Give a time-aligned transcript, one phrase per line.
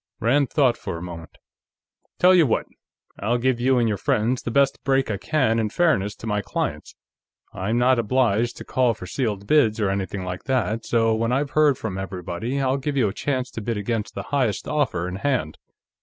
[0.19, 1.37] Rand thought for a moment.
[2.17, 2.65] "Tell you what;
[3.19, 6.41] I'll give you and your friends the best break I can in fairness to my
[6.41, 6.95] clients.
[7.53, 11.51] I'm not obliged to call for sealed bids, or anything like that, so when I've
[11.51, 15.17] heard from everybody, I'll give you a chance to bid against the highest offer in
[15.17, 15.59] hand.